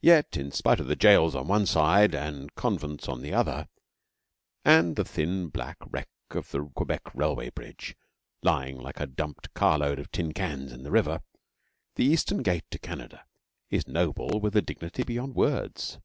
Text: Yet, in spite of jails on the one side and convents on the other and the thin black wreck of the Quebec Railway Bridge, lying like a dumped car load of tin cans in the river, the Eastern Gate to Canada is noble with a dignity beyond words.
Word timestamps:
Yet, 0.00 0.36
in 0.36 0.52
spite 0.52 0.78
of 0.78 0.96
jails 0.96 1.34
on 1.34 1.44
the 1.48 1.50
one 1.50 1.66
side 1.66 2.14
and 2.14 2.54
convents 2.54 3.08
on 3.08 3.20
the 3.20 3.34
other 3.34 3.68
and 4.64 4.94
the 4.94 5.04
thin 5.04 5.48
black 5.48 5.76
wreck 5.88 6.08
of 6.30 6.52
the 6.52 6.66
Quebec 6.66 7.12
Railway 7.16 7.50
Bridge, 7.50 7.96
lying 8.44 8.76
like 8.78 9.00
a 9.00 9.08
dumped 9.08 9.52
car 9.52 9.80
load 9.80 9.98
of 9.98 10.12
tin 10.12 10.32
cans 10.32 10.70
in 10.70 10.84
the 10.84 10.92
river, 10.92 11.20
the 11.96 12.04
Eastern 12.04 12.44
Gate 12.44 12.70
to 12.70 12.78
Canada 12.78 13.24
is 13.70 13.88
noble 13.88 14.38
with 14.38 14.54
a 14.54 14.62
dignity 14.62 15.02
beyond 15.02 15.34
words. 15.34 15.98